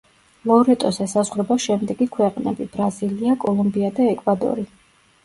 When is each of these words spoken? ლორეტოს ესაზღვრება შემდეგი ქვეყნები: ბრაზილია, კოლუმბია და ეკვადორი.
ლორეტოს 0.51 0.95
ესაზღვრება 1.03 1.57
შემდეგი 1.65 2.07
ქვეყნები: 2.15 2.67
ბრაზილია, 2.77 3.37
კოლუმბია 3.45 3.93
და 4.01 4.09
ეკვადორი. 4.15 4.65